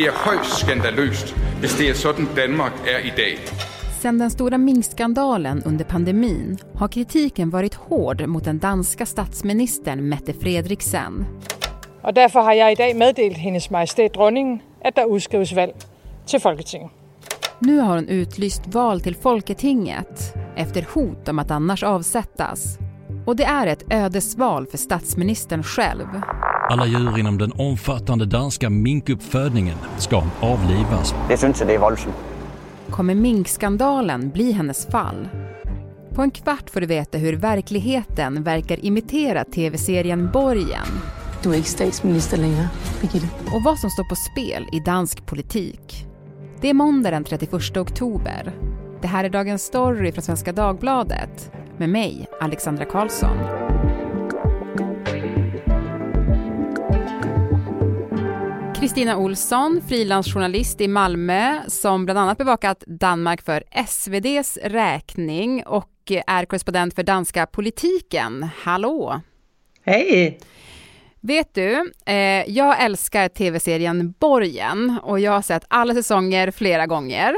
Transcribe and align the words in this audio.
Det 0.00 0.06
är 0.06 0.12
högst 0.12 0.58
skandalöst, 0.58 1.34
om 1.36 1.68
det 1.78 1.88
är 1.88 1.94
sådan 1.94 2.28
Danmark 2.36 2.72
är 2.86 3.06
idag. 3.06 3.38
Sedan 4.00 4.18
den 4.18 4.30
stora 4.30 4.58
minkskandalen 4.58 5.62
under 5.62 5.84
pandemin 5.84 6.58
har 6.74 6.88
kritiken 6.88 7.50
varit 7.50 7.74
hård 7.74 8.26
mot 8.26 8.44
den 8.44 8.58
danska 8.58 9.06
statsministern 9.06 10.08
Mette 10.08 10.32
Frederiksen. 10.32 11.26
Och 12.02 12.14
därför 12.14 12.40
har 12.40 12.52
jag 12.52 12.72
idag 12.72 12.96
meddelat 12.96 13.38
hennes 13.38 13.70
majestät 13.70 14.14
dronningen 14.14 14.58
att 14.84 14.94
det 14.94 15.06
utskrivs 15.10 15.52
val 15.52 15.72
till 16.26 16.40
Folketinget. 16.40 16.90
Nu 17.58 17.78
har 17.78 17.94
hon 17.94 18.08
utlyst 18.08 18.62
val 18.66 19.00
till 19.00 19.16
Folketinget 19.16 20.34
efter 20.56 20.86
hot 20.94 21.28
om 21.28 21.38
att 21.38 21.50
annars 21.50 21.82
avsättas. 21.82 22.78
Och 23.26 23.36
det 23.36 23.44
är 23.44 23.66
ett 23.66 23.84
ödesval 23.90 24.66
för 24.66 24.78
statsministern 24.78 25.62
själv. 25.62 26.06
Alla 26.70 26.86
djur 26.86 27.18
inom 27.18 27.38
den 27.38 27.52
omfattande 27.52 28.26
danska 28.26 28.70
minkuppfödningen 28.70 29.76
ska 29.98 30.22
avlivas. 30.40 31.14
Det 31.28 31.36
syns 31.36 31.58
det 31.58 31.74
är 31.74 31.78
våldsamt. 31.78 32.14
Kommer 32.90 33.14
minkskandalen 33.14 34.30
bli 34.30 34.52
hennes 34.52 34.86
fall? 34.86 35.28
På 36.14 36.22
en 36.22 36.30
kvart 36.30 36.70
får 36.70 36.80
du 36.80 36.86
veta 36.86 37.18
hur 37.18 37.36
verkligheten 37.36 38.42
verkar 38.42 38.84
imitera 38.84 39.44
tv-serien 39.44 40.30
Borgen. 40.32 40.86
Du 41.42 41.50
är 41.50 41.54
inte 41.54 41.68
statsminister 41.68 42.36
längre, 42.36 42.68
Birgitte. 43.00 43.28
Och 43.54 43.62
vad 43.62 43.78
som 43.78 43.90
står 43.90 44.04
på 44.04 44.14
spel 44.14 44.66
i 44.72 44.80
dansk 44.80 45.26
politik. 45.26 46.06
Det 46.60 46.70
är 46.70 46.74
måndag 46.74 47.10
den 47.10 47.24
31 47.24 47.76
oktober. 47.76 48.54
Det 49.02 49.08
här 49.08 49.24
är 49.24 49.28
Dagens 49.28 49.62
Story 49.62 50.12
från 50.12 50.22
Svenska 50.22 50.52
Dagbladet 50.52 51.52
med 51.76 51.88
mig, 51.88 52.26
Alexandra 52.40 52.84
Karlsson. 52.84 53.59
Kristina 58.80 59.16
Olsson, 59.16 59.80
frilansjournalist 59.88 60.80
i 60.80 60.88
Malmö 60.88 61.60
som 61.66 62.04
bland 62.04 62.18
annat 62.18 62.38
bevakat 62.38 62.84
Danmark 62.86 63.42
för 63.42 63.64
SVDs 63.86 64.58
räkning 64.62 65.62
och 65.66 66.12
är 66.26 66.44
korrespondent 66.44 66.94
för 66.94 67.02
danska 67.02 67.46
politiken. 67.46 68.48
Hallå! 68.56 69.20
Hej! 69.84 70.40
Vet 71.20 71.54
du, 71.54 71.92
eh, 72.06 72.50
jag 72.50 72.84
älskar 72.84 73.28
tv-serien 73.28 74.14
Borgen 74.18 74.98
och 75.02 75.20
jag 75.20 75.32
har 75.32 75.42
sett 75.42 75.64
alla 75.68 75.94
säsonger 75.94 76.50
flera 76.50 76.86
gånger. 76.86 77.34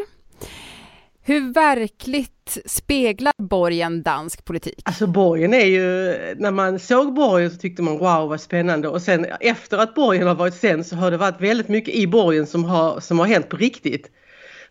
Hur 1.23 1.53
verkligt 1.53 2.42
speglar 2.67 3.33
Borgen 3.39 4.03
dansk 4.03 4.45
politik? 4.45 4.83
Alltså 4.85 5.07
Borgen 5.07 5.55
är 5.55 5.65
ju, 5.65 6.15
när 6.37 6.51
man 6.51 6.79
såg 6.79 7.15
Borgen 7.15 7.51
så 7.51 7.57
tyckte 7.57 7.83
man 7.83 7.99
wow 7.99 8.29
vad 8.29 8.41
spännande 8.41 8.89
och 8.89 9.03
sen 9.03 9.27
efter 9.41 9.79
att 9.79 9.95
Borgen 9.95 10.27
har 10.27 10.35
varit 10.35 10.55
sänd 10.55 10.87
så 10.87 10.97
har 10.97 11.11
det 11.11 11.17
varit 11.17 11.41
väldigt 11.41 11.69
mycket 11.69 11.95
i 11.95 12.07
Borgen 12.07 12.47
som 12.47 12.65
har, 12.65 13.01
som 13.01 13.19
har 13.19 13.27
hänt 13.27 13.49
på 13.49 13.57
riktigt. 13.57 14.11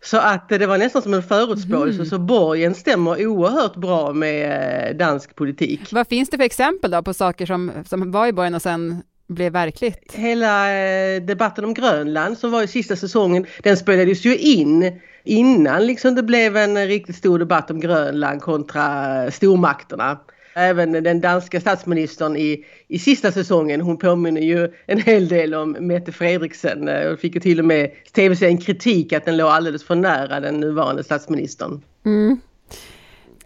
Så 0.04 0.18
att 0.18 0.48
det 0.48 0.66
var 0.66 0.78
nästan 0.78 1.02
som 1.02 1.14
en 1.14 1.22
förutspåelse 1.22 1.96
mm. 1.96 2.06
så 2.06 2.18
Borgen 2.18 2.74
stämmer 2.74 3.26
oerhört 3.26 3.76
bra 3.76 4.12
med 4.12 4.90
eh, 4.90 4.96
dansk 4.96 5.36
politik. 5.36 5.92
Vad 5.92 6.08
finns 6.08 6.30
det 6.30 6.36
för 6.36 6.44
exempel 6.44 6.90
då 6.90 7.02
på 7.02 7.14
saker 7.14 7.46
som, 7.46 7.72
som 7.86 8.10
var 8.10 8.26
i 8.26 8.32
Borgen 8.32 8.54
och 8.54 8.62
sen 8.62 9.02
blev 9.32 9.52
verkligt? 9.52 10.12
Hela 10.14 10.74
eh, 10.74 11.22
debatten 11.22 11.64
om 11.64 11.74
Grönland 11.74 12.38
som 12.38 12.50
var 12.50 12.62
i 12.62 12.66
sista 12.66 12.96
säsongen 12.96 13.46
den 13.62 13.76
spelades 13.76 14.24
ju 14.24 14.36
in 14.36 15.00
innan 15.24 15.86
liksom 15.86 16.14
det 16.14 16.22
blev 16.22 16.56
en 16.56 16.86
riktigt 16.86 17.16
stor 17.16 17.38
debatt 17.38 17.70
om 17.70 17.80
Grönland 17.80 18.42
kontra 18.42 19.30
stormakterna. 19.30 20.18
Även 20.54 20.92
den 20.92 21.20
danska 21.20 21.60
statsministern 21.60 22.36
i, 22.36 22.64
i 22.88 22.98
sista 22.98 23.32
säsongen, 23.32 23.80
hon 23.80 23.96
påminner 23.96 24.40
ju 24.40 24.72
en 24.86 25.00
hel 25.00 25.28
del 25.28 25.54
om 25.54 25.70
Mette 25.70 26.12
Fredriksen 26.12 26.88
och 26.88 26.94
eh, 26.94 27.16
fick 27.16 27.34
ju 27.34 27.40
till 27.40 27.58
och 27.58 27.64
med 27.64 27.90
tv-serien 28.14 28.58
kritik 28.58 29.12
att 29.12 29.24
den 29.24 29.36
låg 29.36 29.48
alldeles 29.48 29.84
för 29.84 29.94
nära 29.94 30.40
den 30.40 30.60
nuvarande 30.60 31.04
statsministern. 31.04 31.82
Mm. 32.04 32.40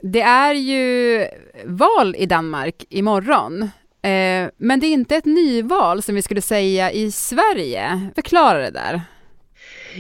Det 0.01 0.21
är 0.21 0.55
ju 0.55 1.25
val 1.65 2.17
i 2.19 2.27
Danmark 2.27 2.85
imorgon. 2.89 3.71
Eh, 4.07 4.51
men 4.57 4.81
det 4.81 4.87
är 4.87 4.93
inte 4.93 5.17
ett 5.17 5.25
nyval 5.25 6.03
som 6.03 6.15
vi 6.15 6.23
skulle 6.23 6.43
säga 6.43 6.93
i 6.93 7.11
Sverige. 7.11 8.11
Förklara 8.15 8.59
det 8.59 8.71
där. 8.71 9.01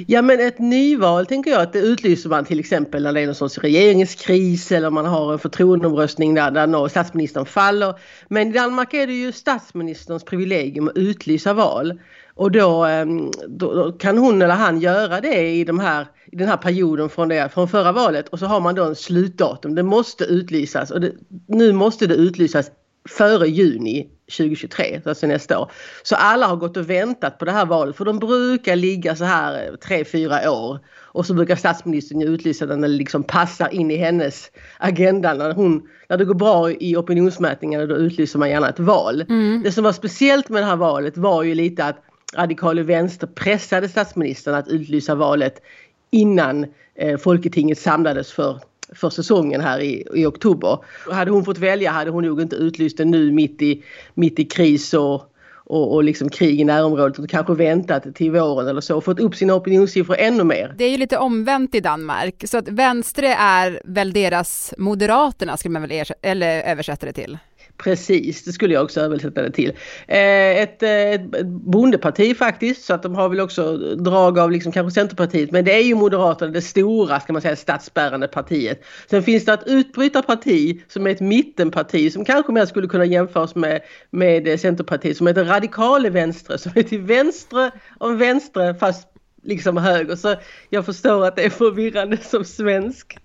Ja 0.06 0.22
men 0.22 0.41
ett 0.41 0.59
nyval 0.59 1.27
tänker 1.27 1.50
jag 1.50 1.61
att 1.62 1.72
det 1.72 1.78
utlyser 1.78 2.28
man 2.28 2.45
till 2.45 2.61
exempel 2.61 3.03
när 3.03 3.12
det 3.12 3.21
är 3.21 3.27
någon 3.27 3.34
sorts 3.34 3.59
regeringskris 3.59 4.72
eller 4.72 4.91
man 4.91 5.06
har 5.06 5.33
en 5.33 5.39
förtroendeomröstning 5.39 6.34
där, 6.34 6.50
där 6.50 6.89
statsministern 6.89 7.47
faller. 7.47 7.95
Men 8.28 8.49
i 8.49 8.53
Danmark 8.53 8.95
är 8.95 9.06
det 9.06 9.12
ju 9.12 9.33
statsministerns 9.33 10.25
privilegium 10.25 10.89
att 10.89 10.97
utlysa 10.97 11.53
val. 11.53 12.00
Och 12.34 12.55
ehm, 12.89 13.31
då, 13.49 13.75
då, 13.75 13.93
kan 13.93 14.19
hon 14.19 14.43
eller 14.43 14.55
han 14.55 14.81
göra 14.81 15.21
det 15.21 15.49
i, 15.49 15.65
de 15.65 15.78
här, 15.78 16.06
i 16.33 16.37
den 16.37 16.49
här 16.49 16.56
perioden 16.56 17.09
från, 17.09 17.28
det, 17.28 17.53
från 17.55 17.69
förra 17.69 17.93
valet 17.93 18.28
och 18.28 18.39
så 18.39 18.47
har 18.47 18.61
man 18.61 18.75
då 18.75 18.84
en 18.84 18.97
slutdatum. 18.97 19.75
Det 19.75 19.83
måste 19.83 20.25
utlysas 20.25 20.91
och 20.91 21.00
det, 21.00 21.12
nu 21.49 21.72
måste 21.72 22.06
det 22.06 22.15
utlysas 22.15 22.71
före 23.06 23.49
juni 23.49 24.09
2023, 24.39 25.00
alltså 25.05 25.27
nästa 25.27 25.59
år. 25.59 25.71
Så 26.03 26.17
alla 26.17 26.47
har 26.47 26.56
gått 26.56 26.77
och 26.77 26.91
väntat 26.91 27.39
på 27.39 27.44
det 27.44 27.53
här 27.53 27.67
valet 27.67 27.97
för 27.97 28.05
de 28.05 28.19
brukar 28.19 28.77
ligga 28.77 29.17
så 29.17 29.25
här 29.25 29.77
tre, 29.77 30.05
fyra 30.05 30.50
år. 30.50 30.78
Och 30.99 31.27
så 31.27 31.34
brukar 31.34 31.56
statsministern 31.56 32.22
utlysa 32.22 32.66
den 32.66 32.81
när 32.81 32.89
det 32.89 32.95
liksom 32.95 33.22
passar 33.22 33.75
in 33.75 33.91
i 33.91 33.97
hennes 33.97 34.50
agenda. 34.78 35.34
När, 35.34 35.53
hon, 35.53 35.89
när 36.09 36.16
det 36.16 36.25
går 36.25 36.34
bra 36.34 36.71
i 36.71 36.97
opinionsmätningarna 36.97 37.87
då 37.87 37.97
utlyser 37.97 38.39
man 38.39 38.50
gärna 38.50 38.69
ett 38.69 38.81
val. 38.81 39.25
Mm. 39.28 39.62
Det 39.62 39.72
som 39.72 39.84
var 39.84 39.93
speciellt 39.93 40.49
med 40.49 40.62
det 40.62 40.66
här 40.66 40.77
valet 40.77 41.16
var 41.16 41.43
ju 41.43 41.55
lite 41.55 41.84
att 41.84 41.97
radikala 42.37 42.83
vänster 42.83 43.27
pressade 43.27 43.89
statsministern 43.89 44.55
att 44.55 44.69
utlysa 44.69 45.15
valet 45.15 45.62
innan 46.11 46.66
eh, 46.95 47.19
Folketinget 47.19 47.78
samlades 47.78 48.33
för 48.33 48.61
för 48.95 49.11
säsongen 49.11 49.61
här 49.61 49.81
i, 49.81 50.07
i 50.15 50.27
oktober. 50.27 50.79
Hade 51.11 51.31
hon 51.31 51.45
fått 51.45 51.59
välja 51.59 51.91
hade 51.91 52.11
hon 52.11 52.25
nog 52.25 52.41
inte 52.41 52.57
utlyst 52.57 52.97
det 52.97 53.05
nu 53.05 53.33
mitt 53.33 53.63
i, 53.63 53.83
mitt 54.15 54.39
i 54.39 54.45
kris 54.45 54.95
och, 54.95 55.33
och, 55.65 55.95
och 55.95 56.05
liksom 56.05 56.29
krig 56.29 56.61
i 56.61 56.65
närområdet 56.65 57.19
och 57.19 57.29
kanske 57.29 57.55
väntat 57.55 58.15
till 58.15 58.31
våren 58.31 58.69
eller 58.69 58.81
så 58.81 58.97
och 58.97 59.05
fått 59.05 59.21
upp 59.21 59.35
sina 59.35 59.55
opinionssiffror 59.55 60.17
ännu 60.19 60.45
mer. 60.45 60.75
Det 60.79 60.85
är 60.85 60.91
ju 60.91 60.97
lite 60.97 61.19
omvänt 61.19 61.75
i 61.75 61.81
Danmark 61.81 62.45
så 62.47 62.59
att 62.59 62.69
vänstre 62.69 63.35
är 63.35 63.81
väl 63.85 64.13
deras 64.13 64.75
Moderaterna 64.79 65.57
skulle 65.57 65.73
man 65.73 65.89
väl 65.89 66.05
eller 66.23 66.63
översätta 66.63 67.07
det 67.07 67.13
till? 67.13 67.39
Precis, 67.77 68.45
det 68.45 68.53
skulle 68.53 68.75
jag 68.75 68.85
också 68.85 69.01
översätta 69.01 69.43
det 69.43 69.51
till. 69.51 69.73
Eh, 70.09 70.27
eh, 70.27 70.63
ett, 70.63 70.83
ett 70.83 71.47
bondeparti 71.47 72.37
faktiskt 72.37 72.85
så 72.85 72.95
att 72.95 73.03
de 73.03 73.15
har 73.15 73.29
väl 73.29 73.41
också 73.41 73.77
drag 73.77 74.39
av 74.39 74.51
liksom 74.51 74.73
kanske 74.73 75.01
Centerpartiet 75.01 75.51
men 75.51 75.65
det 75.65 75.73
är 75.73 75.83
ju 75.83 75.95
Moderaterna 75.95 76.53
det 76.53 76.63
stora 76.63 77.21
ska 77.21 77.33
man 77.33 77.43
säga 77.43 77.57
statsbärande 77.57 78.29
partiet. 78.29 78.85
Sen 79.11 79.23
finns 79.23 79.45
det 79.45 79.53
ett 79.53 79.67
utbrytarparti 79.67 80.83
som 80.89 81.07
är 81.07 81.11
ett 81.11 81.21
mittenparti 81.21 82.13
som 82.13 82.25
kanske 82.25 82.53
mer 82.53 82.67
skulle 82.67 82.89
kunna 82.89 83.05
jämföras 83.05 83.55
med, 83.55 83.81
med 84.11 84.61
Centerpartiet 84.61 85.17
som 85.17 85.27
heter 85.27 85.45
Radikale 85.45 86.11
Venstre, 86.11 86.59
som 86.59 86.73
är 86.75 86.83
till 86.83 87.01
vänster 87.01 87.71
om 87.99 88.19
vänster 88.19 88.75
fast 88.75 89.09
liksom 89.43 89.77
höger. 89.77 90.17
Så 90.17 90.35
jag 90.71 90.87
förstår 90.87 91.27
att 91.27 91.37
det 91.37 91.45
är 91.45 91.51
förvirrande 91.51 92.17
som 92.17 92.45
svensk. 92.45 93.19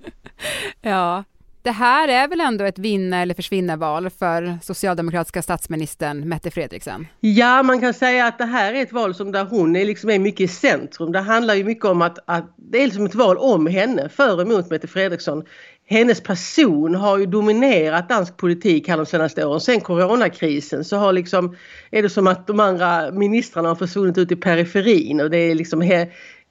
Ja, 0.81 1.23
det 1.63 1.71
här 1.71 2.07
är 2.07 2.27
väl 2.27 2.41
ändå 2.41 2.65
ett 2.65 2.79
vinna 2.79 3.21
eller 3.21 3.33
försvinna 3.33 3.75
val 3.75 4.09
för 4.09 4.57
socialdemokratiska 4.61 5.41
statsministern 5.41 6.29
Mette 6.29 6.51
Fredriksen? 6.51 7.07
Ja, 7.19 7.63
man 7.63 7.81
kan 7.81 7.93
säga 7.93 8.25
att 8.25 8.37
det 8.37 8.45
här 8.45 8.73
är 8.73 8.81
ett 8.81 8.91
val 8.91 9.15
som 9.15 9.31
där 9.31 9.45
hon 9.45 9.75
är, 9.75 9.85
liksom 9.85 10.09
är 10.09 10.19
mycket 10.19 10.41
i 10.41 10.47
centrum. 10.47 11.11
Det 11.11 11.19
handlar 11.19 11.55
ju 11.55 11.63
mycket 11.63 11.85
om 11.85 12.01
att, 12.01 12.19
att 12.25 12.53
det 12.55 12.77
är 12.81 12.85
liksom 12.85 13.05
ett 13.05 13.15
val 13.15 13.37
om 13.37 13.67
henne, 13.67 14.09
för 14.09 14.35
och 14.35 14.41
emot 14.41 14.69
Mette 14.69 14.87
Fredriksson. 14.87 15.43
Hennes 15.87 16.21
person 16.21 16.95
har 16.95 17.17
ju 17.17 17.25
dominerat 17.25 18.09
dansk 18.09 18.37
politik 18.37 18.87
här 18.87 18.97
de 18.97 19.05
senaste 19.05 19.45
åren. 19.45 19.61
Sen 19.61 19.81
coronakrisen 19.81 20.83
så 20.83 20.97
har 20.97 21.13
liksom, 21.13 21.55
är 21.91 22.01
det 22.01 22.09
som 22.09 22.27
att 22.27 22.47
de 22.47 22.59
andra 22.59 23.11
ministrarna 23.11 23.69
har 23.69 23.75
försvunnit 23.75 24.17
ut 24.17 24.31
i 24.31 24.35
periferin 24.35 25.21
och 25.21 25.29
det 25.29 25.37
är 25.37 25.55
liksom 25.55 25.81
he, 25.81 26.07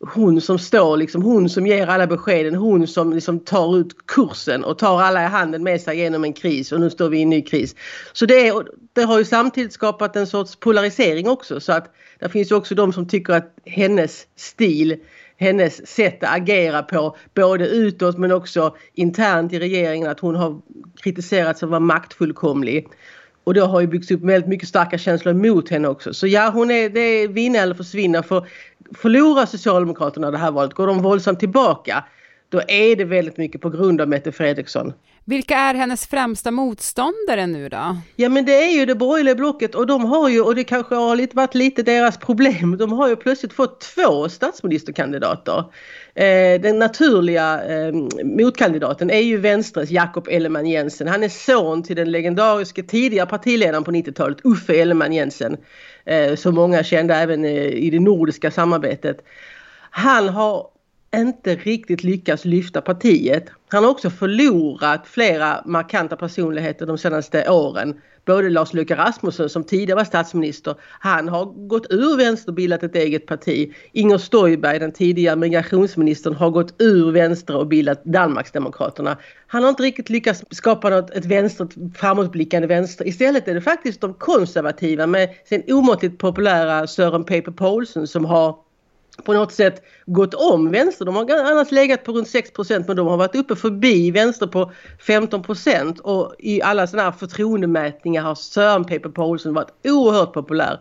hon 0.09 0.41
som 0.41 0.59
står, 0.59 0.97
liksom, 0.97 1.23
hon 1.23 1.49
som 1.49 1.67
ger 1.67 1.87
alla 1.87 2.07
beskeden, 2.07 2.55
hon 2.55 2.87
som 2.87 3.13
liksom 3.13 3.41
tar 3.41 3.77
ut 3.77 4.07
kursen 4.07 4.65
och 4.65 4.79
tar 4.79 5.01
alla 5.01 5.25
i 5.25 5.27
handen 5.27 5.63
med 5.63 5.81
sig 5.81 5.99
genom 5.99 6.25
en 6.25 6.33
kris 6.33 6.73
och 6.73 6.81
nu 6.81 6.91
står 6.91 7.09
vi 7.09 7.19
i 7.19 7.23
en 7.23 7.31
ny 7.31 7.43
kris. 7.43 7.75
Så 8.13 8.27
det, 8.27 8.53
det 8.93 9.03
har 9.03 9.19
ju 9.19 9.25
samtidigt 9.25 9.73
skapat 9.73 10.17
en 10.17 10.27
sorts 10.27 10.57
polarisering 10.57 11.29
också 11.29 11.61
så 11.61 11.73
att 11.73 11.95
det 12.19 12.29
finns 12.29 12.51
ju 12.51 12.55
också 12.55 12.75
de 12.75 12.93
som 12.93 13.09
tycker 13.09 13.33
att 13.33 13.55
hennes 13.65 14.27
stil 14.37 14.97
hennes 15.41 15.87
sätt 15.87 16.25
att 16.25 16.37
agera 16.37 16.83
på 16.83 17.17
både 17.35 17.69
utåt 17.69 18.19
men 18.19 18.33
också 18.33 18.77
internt 18.95 19.53
i 19.53 19.59
regeringen 19.59 20.11
att 20.11 20.21
hon 20.21 20.35
har 20.35 20.61
kritiserats 21.03 21.61
för 21.61 21.67
att 21.67 21.71
vara 21.71 21.81
maktfullkomlig. 21.81 22.89
Och 23.45 23.55
det 23.55 23.61
har 23.61 23.81
ju 23.81 23.87
byggts 23.87 24.11
upp 24.11 24.23
väldigt 24.23 24.49
mycket 24.49 24.69
starka 24.69 24.99
känslor 24.99 25.35
mot 25.35 25.69
henne 25.69 25.89
också. 25.89 26.15
Så 26.15 26.27
ja, 26.27 26.51
hon 26.55 26.71
är, 26.71 26.89
det 26.89 27.01
är 27.01 27.29
vinna 27.29 27.59
eller 27.59 27.75
försvinna. 27.75 28.23
För 28.23 28.47
förlorar 28.95 29.47
Socialdemokraterna 29.47 30.31
det 30.31 30.39
här 30.39 30.51
valet, 30.51 30.75
går 30.75 30.87
de 30.87 31.03
våldsamt 31.03 31.41
tillbaka, 31.41 32.05
då 32.49 32.61
är 32.69 32.97
det 32.97 33.05
väldigt 33.05 33.37
mycket 33.37 33.61
på 33.61 33.71
grund 33.71 34.01
av 34.01 34.09
Mette 34.09 34.33
Fredriksson. 34.33 34.93
Vilka 35.25 35.57
är 35.57 35.75
hennes 35.75 36.07
främsta 36.07 36.51
motståndare 36.51 37.47
nu 37.47 37.69
då? 37.69 37.97
Ja 38.17 38.29
men 38.29 38.45
det 38.45 38.65
är 38.65 38.79
ju 38.79 38.87
det 38.87 38.95
borgerliga 38.95 39.35
blocket 39.35 39.75
och 39.75 39.87
de 39.87 40.05
har 40.05 40.29
ju, 40.29 40.41
och 40.41 40.55
det 40.55 40.65
kanske 40.65 40.95
har 40.95 41.17
lite, 41.17 41.37
varit 41.37 41.55
lite 41.55 41.83
deras 41.83 42.19
problem, 42.19 42.77
de 42.79 42.93
har 42.93 43.09
ju 43.09 43.17
plötsligt 43.17 43.53
fått 43.53 43.81
två 43.81 44.29
statsministerkandidater. 44.29 45.65
Eh, 46.15 46.61
den 46.61 46.79
naturliga 46.79 47.63
eh, 47.65 47.93
motkandidaten 48.25 49.11
är 49.11 49.21
ju 49.21 49.37
Vänstres 49.37 49.91
Jakob 49.91 50.29
Ellemann-Jensen, 50.29 51.09
Han 51.09 51.23
är 51.23 51.29
son 51.29 51.83
till 51.83 51.97
den 51.97 52.11
legendariska 52.11 52.83
tidigare 52.83 53.27
partiledaren 53.27 53.85
på 53.85 53.91
90-talet, 53.91 54.39
Uffe 54.45 54.73
Ellemann-Jensen, 54.73 55.57
Eh, 56.05 56.35
som 56.35 56.55
många 56.55 56.85
kände 56.85 57.15
även 57.15 57.45
eh, 57.45 57.67
i 57.67 57.91
det 57.91 58.01
nordiska 58.01 58.51
samarbetet. 58.51 59.25
Han 59.91 60.29
har 60.29 60.67
inte 61.17 61.55
riktigt 61.55 62.05
lyckats 62.05 62.45
lyfta 62.45 62.81
partiet. 62.81 63.45
Han 63.69 63.85
har 63.85 63.91
också 63.91 64.11
förlorat 64.11 65.07
flera 65.07 65.63
markanta 65.67 66.17
personligheter 66.17 66.87
de 66.87 66.99
senaste 66.99 67.51
åren. 67.51 68.01
Både 68.25 68.51
Lars 68.51 68.73
Løkke 68.73 68.97
Rasmussen 68.97 69.49
som 69.49 69.65
tidigare 69.65 69.97
var 69.97 70.05
statsminister, 70.05 70.75
han 71.01 71.29
har 71.29 71.45
gått 71.45 71.87
ur 71.91 72.17
vänster 72.17 72.49
och 72.51 72.55
bildat 72.55 72.83
ett 72.83 72.97
eget 72.97 73.27
parti. 73.27 73.75
Inger 73.93 74.19
Stoiberg, 74.19 74.79
den 74.79 74.93
tidigare 74.93 75.37
migrationsministern, 75.37 76.35
har 76.35 76.51
gått 76.51 76.75
ur 76.83 77.13
vänster 77.13 77.57
och 77.57 77.67
bildat 77.67 78.05
Danmarksdemokraterna. 78.05 79.17
Han 79.47 79.63
har 79.63 79.71
inte 79.71 79.83
riktigt 79.83 80.11
lyckats 80.11 80.45
skapa 80.51 80.91
något, 80.91 81.11
ett 81.11 81.25
vänster, 81.25 81.69
framåtblickande 81.95 82.69
vänster. 82.69 83.09
Istället 83.09 83.49
är 83.49 83.55
det 83.55 83.61
faktiskt 83.61 84.01
de 84.01 84.15
konservativa 84.15 85.07
med 85.07 85.29
sin 85.45 85.63
omåttligt 85.69 86.19
populära 86.19 86.87
Sören 86.87 87.25
Pape 87.25 87.53
Poulsen 87.53 88.07
som 88.07 88.25
har 88.25 88.57
på 89.21 89.33
något 89.33 89.53
sätt 89.53 89.83
gått 90.07 90.35
om 90.35 90.71
vänster. 90.71 91.05
De 91.05 91.17
har 91.17 91.31
annars 91.31 91.71
legat 91.71 92.05
på 92.05 92.13
runt 92.13 92.29
6 92.29 92.51
men 92.69 92.97
de 92.97 93.07
har 93.07 93.17
varit 93.17 93.35
uppe 93.35 93.57
förbi 93.57 94.11
vänster 94.11 94.47
på 94.47 94.73
15% 95.07 96.01
och 96.01 96.35
i 96.39 96.63
alla 96.63 96.87
sådana 96.87 97.11
här 97.11 97.19
förtroendemätningar 97.19 98.23
har 98.23 98.35
Sören 98.35 98.85
Pape 98.85 99.09
Paulsen 99.09 99.55
varit 99.55 99.71
oerhört 99.85 100.33
populär. 100.33 100.81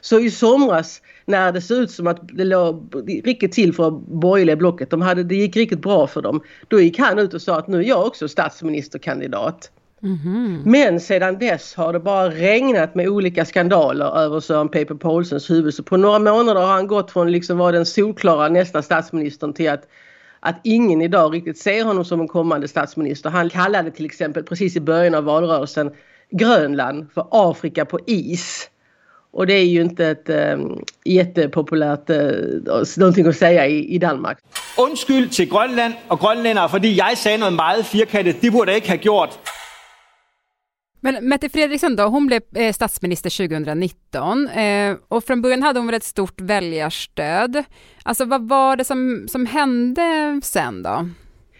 Så 0.00 0.20
i 0.20 0.30
somras 0.30 1.02
när 1.24 1.52
det 1.52 1.60
såg 1.60 1.78
ut 1.78 1.90
som 1.90 2.06
att 2.06 2.20
det 2.22 2.44
låg 2.44 2.94
riktigt 3.24 3.52
till 3.52 3.74
för 3.74 3.90
borgerliga 3.90 4.56
blocket, 4.56 4.90
de 4.90 5.02
hade, 5.02 5.22
det 5.22 5.34
gick 5.34 5.56
riktigt 5.56 5.82
bra 5.82 6.06
för 6.06 6.22
dem, 6.22 6.40
då 6.68 6.80
gick 6.80 6.98
han 6.98 7.18
ut 7.18 7.34
och 7.34 7.42
sa 7.42 7.58
att 7.58 7.68
nu 7.68 7.78
är 7.78 7.82
jag 7.82 8.06
också 8.06 8.28
statsministerkandidat. 8.28 9.70
Mm-hmm. 10.02 10.62
Men 10.64 11.00
sedan 11.00 11.38
dess 11.38 11.74
har 11.74 11.92
det 11.92 12.00
bara 12.00 12.30
regnat 12.30 12.94
med 12.94 13.08
olika 13.08 13.44
skandaler 13.44 14.18
över 14.18 14.40
Sören 14.40 14.68
Pape 14.68 14.94
Poulsens 14.94 15.50
huvud. 15.50 15.74
Så 15.74 15.82
på 15.82 15.96
några 15.96 16.18
månader 16.18 16.60
har 16.60 16.72
han 16.72 16.86
gått 16.86 17.10
från 17.10 17.32
liksom 17.32 17.58
vara 17.58 17.72
den 17.72 17.86
solklara 17.86 18.48
nästa 18.48 18.82
statsministern 18.82 19.52
till 19.52 19.70
att, 19.70 19.88
att 20.40 20.60
ingen 20.64 21.02
idag 21.02 21.34
riktigt 21.34 21.58
ser 21.58 21.84
honom 21.84 22.04
som 22.04 22.20
en 22.20 22.28
kommande 22.28 22.68
statsminister. 22.68 23.30
Han 23.30 23.50
kallade 23.50 23.90
till 23.90 24.04
exempel 24.04 24.42
precis 24.42 24.76
i 24.76 24.80
början 24.80 25.14
av 25.14 25.24
valrörelsen 25.24 25.90
Grönland 26.30 27.06
för 27.14 27.26
Afrika 27.30 27.84
på 27.84 27.98
is. 28.06 28.70
Och 29.32 29.46
det 29.46 29.54
är 29.54 29.64
ju 29.64 29.80
inte 29.80 30.06
ett 30.06 30.28
äh, 30.28 30.58
jättepopulärt 31.04 32.10
äh, 32.10 32.18
någonting 32.96 33.26
att 33.26 33.36
säga 33.36 33.66
i, 33.66 33.94
i 33.94 33.98
Danmark. 33.98 34.38
Undskyld 34.78 35.32
till 35.32 35.48
Grönland 35.48 35.94
och 36.08 36.20
grönländare 36.20 36.68
för 36.68 36.86
jag 36.86 37.18
sa 37.18 37.36
något 37.36 37.52
meget 37.52 37.86
firkantet. 37.86 38.36
Det 38.40 38.50
borde 38.50 38.72
jag 38.72 38.78
inte 38.78 38.90
ha 38.90 38.96
gjort. 38.96 39.38
Men 41.00 41.28
Mette 41.28 41.48
Fredriksson 41.48 41.96
då, 41.96 42.02
hon 42.02 42.26
blev 42.26 42.42
eh, 42.54 42.72
statsminister 42.72 43.48
2019 43.48 44.48
eh, 44.48 44.96
och 45.08 45.24
från 45.24 45.42
början 45.42 45.62
hade 45.62 45.78
hon 45.78 45.86
väl 45.86 45.94
ett 45.94 46.04
stort 46.04 46.40
väljarstöd. 46.40 47.64
Alltså 48.02 48.24
vad 48.24 48.48
var 48.48 48.76
det 48.76 48.84
som, 48.84 49.26
som 49.28 49.46
hände 49.46 50.40
sen 50.44 50.82
då? 50.82 51.08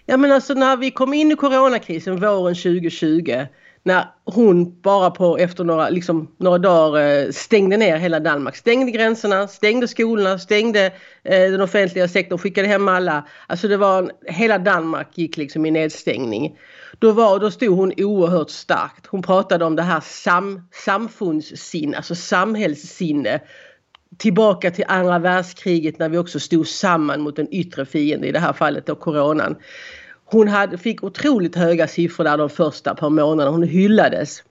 Ja 0.06 0.17
men 0.17 0.33
alltså 0.33 0.55
när 0.55 0.77
vi 0.77 0.91
kom 0.91 1.15
in 1.15 1.33
i 1.33 1.37
coronakrisen 1.37 2.21
våren 2.21 2.55
2020 2.55 3.47
när 3.87 4.05
hon 4.25 4.81
bara 4.81 5.11
på 5.11 5.38
efter 5.38 5.65
några, 5.65 5.88
liksom, 5.88 6.29
några 6.38 6.59
dagar 6.59 7.00
eh, 7.00 7.31
stängde 7.31 7.77
ner 7.77 7.97
hela 7.97 8.21
Danmark. 8.21 8.56
Stängde 8.56 8.93
gränserna, 8.93 9.49
stängde 9.49 9.88
skolorna, 9.88 10.38
stängde 10.38 10.87
eh, 11.25 11.50
den 11.50 11.61
offentliga 11.61 12.09
sektorn, 12.09 12.38
skickade 12.38 12.69
hem 12.69 12.88
alla. 12.88 13.27
Alltså 13.47 13.69
det 13.69 13.77
var, 13.77 14.11
hela 14.27 14.59
Danmark 14.59 15.09
gick 15.19 15.37
liksom 15.37 15.67
i 15.67 15.71
nedstängning. 15.71 16.59
Då, 16.99 17.12
var, 17.12 17.38
då 17.38 17.50
stod 17.50 17.77
hon 17.77 17.93
oerhört 17.97 18.50
starkt. 18.50 19.06
Hon 19.06 19.23
pratade 19.23 19.65
om 19.65 19.77
det 19.77 19.83
här 19.83 20.00
sam, 20.00 20.69
samfundssinne, 20.73 21.97
alltså 21.97 22.15
samhällssinne. 22.15 23.41
Tillbaka 24.19 24.71
till 24.71 24.85
andra 24.88 25.19
världskriget 25.19 25.99
när 25.99 26.09
vi 26.09 26.19
också 26.19 26.41
stod 26.41 26.67
samman 26.67 27.21
mot 27.21 27.38
en 27.38 27.55
yttre 27.55 27.87
fiende, 27.87 28.27
i 28.27 28.33
det 28.33 28.38
här 28.38 28.53
fallet 28.53 28.87
då 28.87 28.94
coronan. 28.94 29.56
Hon 30.28 30.49
hade, 30.49 30.78
fick 30.78 31.05
otroligt 31.05 31.56
höga 31.56 31.88
siffror 31.88 32.25
där 32.25 32.37
de 32.37 32.50
första 32.50 32.94
par 32.94 33.11
månaderna. 33.11 33.50
Hon 33.50 33.62
hyllades. 33.62 34.43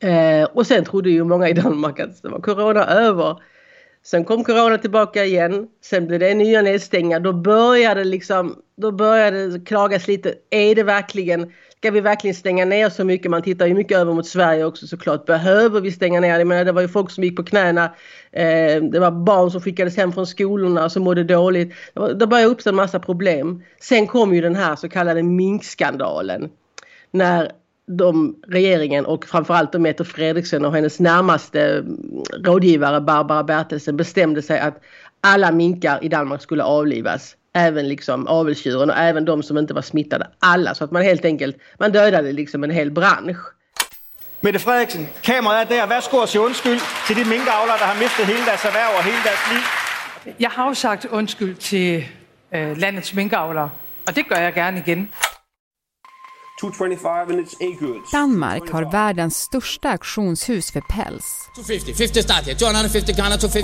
Eh, 0.00 0.44
och 0.44 0.66
sen 0.66 0.84
trodde 0.84 1.10
ju 1.10 1.24
många 1.24 1.48
i 1.48 1.52
Danmark 1.52 2.00
att 2.00 2.22
det 2.22 2.28
var 2.28 2.40
corona 2.40 2.84
över. 2.86 3.36
Sen 4.06 4.24
kom 4.24 4.44
corona 4.44 4.78
tillbaka 4.78 5.24
igen. 5.24 5.66
Sen 5.82 6.06
blev 6.06 6.20
det 6.20 6.34
nya 6.34 6.62
nedstängningar. 6.62 7.20
Då 7.20 7.32
började 7.32 8.04
liksom, 8.04 8.56
då 8.76 8.92
började 8.92 9.50
det 9.50 9.64
klagas 9.64 10.08
lite. 10.08 10.34
Är 10.50 10.74
det 10.74 10.82
verkligen, 10.82 11.52
ska 11.78 11.90
vi 11.90 12.00
verkligen 12.00 12.34
stänga 12.34 12.64
ner 12.64 12.90
så 12.90 13.04
mycket? 13.04 13.30
Man 13.30 13.42
tittar 13.42 13.66
ju 13.66 13.74
mycket 13.74 13.98
över 13.98 14.12
mot 14.12 14.26
Sverige 14.26 14.64
också 14.64 14.86
såklart. 14.86 15.26
Behöver 15.26 15.80
vi 15.80 15.92
stänga 15.92 16.20
ner? 16.20 16.38
Jag 16.38 16.46
menar, 16.46 16.64
det 16.64 16.72
var 16.72 16.82
ju 16.82 16.88
folk 16.88 17.10
som 17.10 17.24
gick 17.24 17.36
på 17.36 17.44
knäna. 17.44 17.84
Eh, 18.32 18.82
det 18.82 18.98
var 18.98 19.10
barn 19.10 19.50
som 19.50 19.60
skickades 19.60 19.96
hem 19.96 20.12
från 20.12 20.26
skolorna 20.26 20.90
som 20.90 21.02
mådde 21.02 21.24
dåligt. 21.24 21.74
Då 21.94 22.12
det 22.12 22.26
började 22.26 22.50
uppstå 22.50 22.70
en 22.70 22.76
massa 22.76 23.00
problem. 23.00 23.62
Sen 23.80 24.06
kom 24.06 24.34
ju 24.34 24.40
den 24.40 24.56
här 24.56 24.76
så 24.76 24.88
kallade 24.88 25.22
minkskandalen. 25.22 26.50
När 27.10 27.52
de, 27.86 28.36
regeringen 28.48 29.06
och 29.06 29.24
framförallt 29.24 29.72
då 29.72 29.78
Mette 29.78 30.04
Fredriksen 30.04 30.64
och 30.64 30.74
hennes 30.74 31.00
närmaste 31.00 31.62
mm, 31.62 32.22
rådgivare 32.44 33.00
Barbara 33.00 33.44
Bertelsen 33.44 33.96
bestämde 33.96 34.42
sig 34.42 34.60
att 34.60 34.82
alla 35.20 35.52
minkar 35.52 36.04
i 36.04 36.08
Danmark 36.08 36.42
skulle 36.42 36.62
avlivas. 36.62 37.36
Även 37.54 37.88
liksom 37.88 38.26
avelsdjuren 38.26 38.90
och 38.90 38.96
även 38.96 39.24
de 39.24 39.42
som 39.42 39.58
inte 39.58 39.74
var 39.74 39.82
smittade. 39.82 40.26
Alla. 40.38 40.74
Så 40.74 40.84
att 40.84 40.90
man 40.90 41.02
helt 41.02 41.24
enkelt, 41.24 41.56
man 41.78 41.92
dödade 41.92 42.32
liksom 42.32 42.64
en 42.64 42.70
hel 42.70 42.90
bransch. 42.90 43.36
Mette 44.40 44.58
Frederiksen, 44.58 45.06
kamerat 45.20 45.70
är 45.70 45.76
där. 45.76 45.86
Varsågod 45.86 46.22
och 46.22 46.28
säg 46.28 46.40
undskyld 46.40 46.80
till 47.06 47.16
de 47.16 47.24
minkavlare 47.24 47.78
som 47.78 47.88
har 47.88 47.96
mistat 47.96 48.26
hela 48.26 48.44
deras 48.44 48.64
erhverv 48.64 48.98
och 48.98 49.04
hela 49.04 49.22
deras 49.24 49.52
liv. 49.52 49.62
Jag 50.36 50.50
har 50.50 50.74
sagt 50.74 51.04
undskyld 51.04 51.60
till 51.60 52.04
äh, 52.50 52.78
landets 52.78 53.14
minkavlare 53.14 53.70
och 54.06 54.12
det 54.12 54.30
gör 54.30 54.40
jag 54.40 54.56
gärna 54.56 54.78
igen. 54.78 55.08
Danmark 58.12 58.70
har 58.70 58.92
världens 58.92 59.36
största 59.36 59.90
auktionshus 59.90 60.70
för 60.70 60.80
päls. 60.80 61.48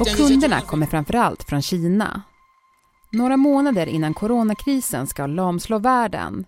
Och 0.00 0.16
kunderna 0.16 0.60
kommer 0.60 0.86
framförallt 0.86 1.42
från 1.42 1.62
Kina. 1.62 2.22
Några 3.12 3.36
månader 3.36 3.86
innan 3.86 4.14
coronakrisen 4.14 5.06
ska 5.06 5.26
lamslå 5.26 5.78
världen 5.78 6.44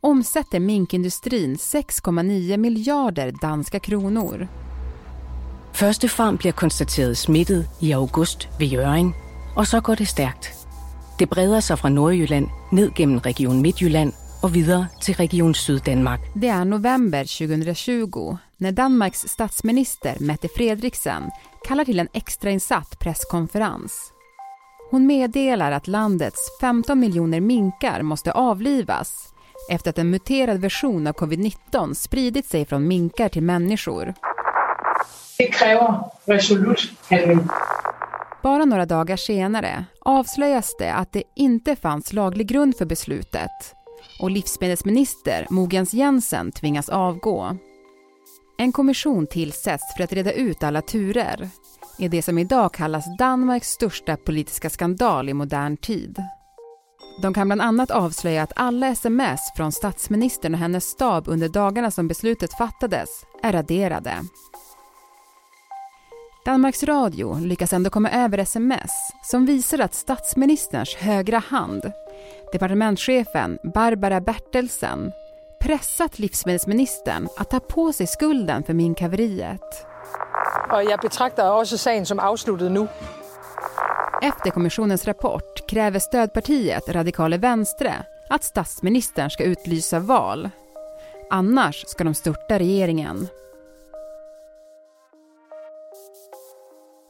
omsätter 0.00 0.60
minkindustrin 0.60 1.56
6,9 1.56 2.56
miljarder 2.56 3.32
danska 3.42 3.80
kronor. 3.80 4.48
Første 5.72 6.08
farm 6.08 6.36
bliver 6.36 6.52
konstateret 6.52 7.18
smittet 7.18 7.66
i 7.80 7.92
august 7.92 8.48
ved 8.58 8.66
Jøring, 8.66 9.14
og 9.56 9.66
så 9.66 9.80
går 9.80 9.94
det 9.94 10.08
stærkt. 10.08 10.54
Det 11.18 11.28
breder 11.28 11.60
sig 11.60 11.78
fra 11.78 11.88
Nordjylland 11.88 12.48
ned 12.72 12.90
gennem 12.94 13.18
Region 13.18 13.62
Midtjylland 13.62 14.12
och 14.42 14.56
vidare 14.56 14.86
till 15.00 15.14
Region 15.14 15.54
Syddanmark. 15.54 16.20
Det 16.34 16.48
är 16.48 16.64
november 16.64 17.38
2020 17.38 18.38
när 18.56 18.72
Danmarks 18.72 19.28
statsminister 19.28 20.16
Mette 20.20 20.48
Fredriksen 20.48 21.30
kallar 21.68 21.84
till 21.84 22.00
en 22.00 22.08
extrainsatt 22.12 22.98
presskonferens. 22.98 24.12
Hon 24.90 25.06
meddelar 25.06 25.72
att 25.72 25.86
landets 25.86 26.58
15 26.60 27.00
miljoner 27.00 27.40
minkar 27.40 28.02
måste 28.02 28.32
avlivas 28.32 29.34
efter 29.70 29.90
att 29.90 29.98
en 29.98 30.10
muterad 30.10 30.60
version 30.60 31.06
av 31.06 31.12
covid-19 31.14 31.94
spridit 31.94 32.46
sig 32.46 32.66
från 32.66 32.88
minkar 32.88 33.28
till 33.28 33.42
människor. 33.42 34.14
Det 35.38 35.46
kräver 35.46 36.04
resolut 36.24 36.92
handling. 37.10 37.48
Bara 38.42 38.64
några 38.64 38.86
dagar 38.86 39.16
senare 39.16 39.84
avslöjas 40.00 40.76
det 40.78 40.92
att 40.92 41.12
det 41.12 41.22
inte 41.36 41.76
fanns 41.76 42.12
laglig 42.12 42.46
grund 42.46 42.76
för 42.76 42.84
beslutet 42.84 43.74
och 44.18 44.30
livsmedelsminister 44.30 45.46
Mogens 45.50 45.94
Jensen 45.94 46.52
tvingas 46.52 46.88
avgå. 46.88 47.56
En 48.58 48.72
kommission 48.72 49.26
tillsätts 49.26 49.94
för 49.96 50.04
att 50.04 50.12
reda 50.12 50.32
ut 50.32 50.62
alla 50.62 50.82
turer 50.82 51.48
i 51.98 52.08
det 52.08 52.22
som 52.22 52.38
idag 52.38 52.72
kallas 52.72 53.04
Danmarks 53.18 53.68
största 53.68 54.16
politiska 54.16 54.70
skandal 54.70 55.28
i 55.28 55.34
modern 55.34 55.76
tid. 55.76 56.22
De 57.22 57.34
kan 57.34 57.48
bland 57.48 57.60
annat 57.60 57.90
avslöja 57.90 58.42
att 58.42 58.52
alla 58.56 58.88
sms 58.88 59.40
från 59.56 59.72
statsministern 59.72 60.54
och 60.54 60.60
hennes 60.60 60.84
stab 60.84 61.28
under 61.28 61.48
dagarna 61.48 61.90
som 61.90 62.08
beslutet 62.08 62.52
fattades 62.58 63.08
är 63.42 63.52
raderade. 63.52 64.14
Danmarks 66.44 66.82
Radio 66.82 67.38
lyckas 67.38 67.72
ändå 67.72 67.90
komma 67.90 68.10
över 68.10 68.38
sms 68.38 68.90
som 69.22 69.46
visar 69.46 69.78
att 69.78 69.94
statsministerns 69.94 70.94
högra 70.94 71.38
hand 71.38 71.92
departementschefen 72.52 73.58
Barbara 73.62 74.20
Bertelsen 74.20 75.12
pressat 75.60 76.18
livsmedelsministern 76.18 77.28
att 77.36 77.50
ta 77.50 77.60
på 77.60 77.92
sig 77.92 78.06
skulden 78.06 78.62
för 78.62 78.74
minkhaveriet. 78.74 79.86
Og 80.70 80.84
jeg 80.90 80.98
betragter 81.02 81.50
også 81.50 81.78
sagen 81.78 82.06
som 82.06 82.18
afsluttet 82.18 82.72
nu. 82.72 82.88
Efter 84.22 84.50
kommissionens 84.50 85.06
rapport 85.06 85.66
kräver 85.68 85.98
stödpartiet 85.98 86.88
Radikale 86.88 87.38
Venstre 87.38 87.94
att 88.30 88.44
statsministern 88.44 89.30
ska 89.30 89.44
utlysa 89.44 89.98
val. 89.98 90.50
Annars 91.30 91.84
ska 91.86 92.04
de 92.04 92.14
störta 92.14 92.58
regeringen. 92.58 93.28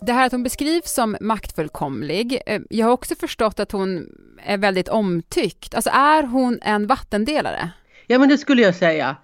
Det 0.00 0.12
här 0.12 0.26
att 0.26 0.32
hon 0.32 0.42
beskrivs 0.42 0.92
som 0.92 1.16
maktfullkomlig, 1.20 2.42
eh, 2.46 2.60
jag 2.70 2.86
har 2.86 2.92
också 2.92 3.14
förstått 3.14 3.60
att 3.60 3.72
hon 3.72 4.06
är 4.44 4.58
väldigt 4.58 4.88
omtyckt. 4.88 5.74
Alltså 5.74 5.90
är 5.90 6.22
hon 6.22 6.58
en 6.62 6.86
vattendelare? 6.86 7.70
Ja 8.06 8.18
men 8.18 8.28
det 8.28 8.38
skulle 8.38 8.62
jag 8.62 8.74
säga. 8.74 9.16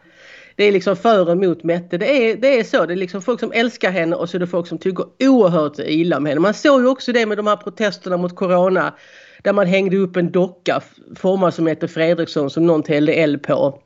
Det 0.56 0.64
är 0.64 0.72
liksom 0.72 0.96
för 0.96 1.26
och 1.26 1.32
emot 1.32 1.64
Mette. 1.64 1.98
Det 1.98 2.30
är, 2.30 2.36
det 2.36 2.58
är 2.58 2.64
så. 2.64 2.86
Det 2.86 2.94
är 2.94 2.96
liksom 2.96 3.22
folk 3.22 3.40
som 3.40 3.52
älskar 3.52 3.90
henne 3.90 4.16
och 4.16 4.30
så 4.30 4.36
är 4.36 4.38
det 4.38 4.46
folk 4.46 4.66
som 4.66 4.78
tycker 4.78 5.04
oerhört 5.20 5.78
illa 5.78 6.16
om 6.16 6.26
henne. 6.26 6.40
Man 6.40 6.54
såg 6.54 6.80
ju 6.80 6.88
också 6.88 7.12
det 7.12 7.26
med 7.26 7.36
de 7.36 7.46
här 7.46 7.56
protesterna 7.56 8.16
mot 8.16 8.36
Corona. 8.36 8.94
Där 9.42 9.52
man 9.52 9.66
hängde 9.66 9.96
upp 9.96 10.16
en 10.16 10.32
docka 10.32 10.80
formad 11.16 11.54
som 11.54 11.64
Mette 11.64 11.88
Fredriksson 11.88 12.50
som 12.50 12.66
någon 12.66 12.82
tällde 12.82 13.12
eld 13.12 13.42
på. 13.42 13.80